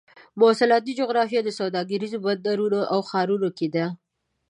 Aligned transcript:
مواصلاتي 0.39 0.91
جغرافیه 0.99 1.41
د 1.43 1.49
سوداګریزو 1.59 2.17
بندرونو 2.25 2.79
او 2.93 2.99
ښارونو 3.09 3.49
کې 3.57 3.67
ده. 3.75 3.85